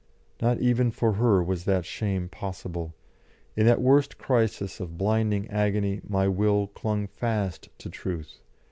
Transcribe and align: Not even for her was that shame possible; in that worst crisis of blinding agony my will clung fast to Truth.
Not 0.41 0.59
even 0.59 0.89
for 0.89 1.13
her 1.13 1.43
was 1.43 1.65
that 1.65 1.85
shame 1.85 2.27
possible; 2.27 2.95
in 3.55 3.67
that 3.67 3.79
worst 3.79 4.17
crisis 4.17 4.79
of 4.79 4.97
blinding 4.97 5.47
agony 5.51 6.01
my 6.09 6.27
will 6.27 6.65
clung 6.65 7.05
fast 7.05 7.69
to 7.77 7.87
Truth. 7.87 8.39